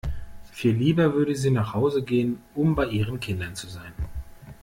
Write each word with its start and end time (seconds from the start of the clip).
Viel 0.51 0.73
lieber 0.77 1.13
würde 1.13 1.35
sie 1.35 1.51
nach 1.51 1.75
Hause 1.75 2.01
gehen, 2.01 2.39
um 2.55 2.73
bei 2.73 2.87
ihren 2.87 3.19
Kindern 3.19 3.53
zu 3.55 3.67
sein. 3.67 3.93